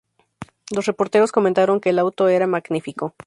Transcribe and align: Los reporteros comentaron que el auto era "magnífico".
Los 0.71 0.87
reporteros 0.87 1.31
comentaron 1.31 1.79
que 1.79 1.91
el 1.91 1.99
auto 1.99 2.27
era 2.27 2.47
"magnífico". 2.47 3.13